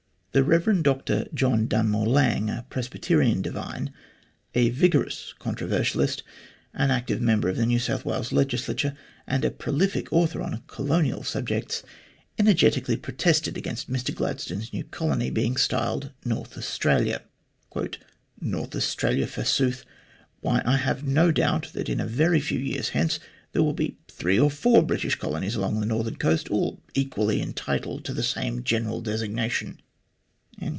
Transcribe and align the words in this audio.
The 0.33 0.43
Eev 0.43 0.81
Dr 0.81 1.27
John 1.33 1.67
Dunmore 1.67 2.05
Lang, 2.07 2.49
a 2.49 2.65
Presbyterian 2.69 3.41
divine, 3.41 3.91
a 4.55 4.69
vigorous 4.69 5.33
controversialist, 5.39 6.23
an 6.73 6.89
active 6.89 7.19
member 7.19 7.49
of 7.49 7.57
the 7.57 7.65
New 7.65 7.79
South 7.79 8.05
Wales 8.05 8.31
Legislature, 8.31 8.95
and 9.27 9.43
a 9.43 9.51
prolific 9.51 10.07
author 10.13 10.41
on 10.41 10.63
colonial 10.67 11.23
subjects, 11.25 11.83
energetically 12.39 12.95
protested 12.95 13.57
against 13.57 13.91
Mr 13.91 14.15
Gladstone's 14.15 14.71
new 14.71 14.85
colony 14.85 15.29
being 15.31 15.57
styled 15.57 16.13
North 16.23 16.57
Australia. 16.57 17.23
"North 18.39 18.73
Australia, 18.73 19.27
forsooth! 19.27 19.83
Why, 20.39 20.61
I 20.63 20.77
have 20.77 21.03
no 21.05 21.33
doubt 21.33 21.71
that 21.73 21.89
in 21.89 21.99
a 21.99 22.07
very 22.07 22.39
few 22.39 22.57
years 22.59 22.87
hence 22.95 23.19
there 23.51 23.63
will 23.63 23.73
be 23.73 23.97
three 24.07 24.39
or 24.39 24.49
four 24.49 24.81
British 24.81 25.15
colonies 25.15 25.55
along 25.55 25.81
the 25.81 25.85
northern 25.85 26.15
coast, 26.15 26.47
all 26.49 26.81
equally 26.93 27.41
entitled 27.41 28.05
to 28.05 28.13
the 28.13 28.23
same 28.23 28.63
general 28.63 29.01
designation." 29.01 29.81